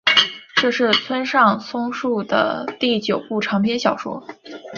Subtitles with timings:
[0.55, 4.25] 这是村上春树的第九部长篇小说。